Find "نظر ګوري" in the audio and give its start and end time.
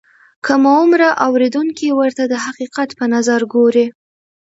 3.13-3.87